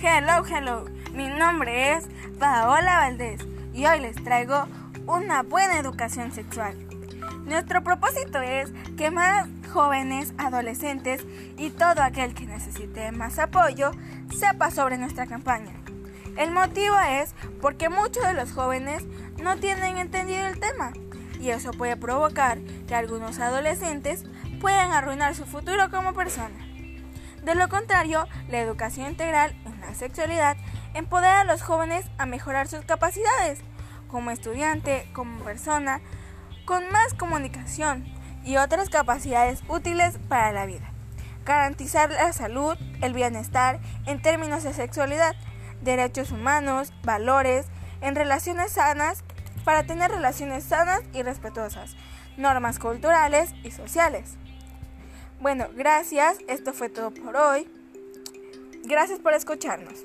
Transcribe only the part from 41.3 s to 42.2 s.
Garantizar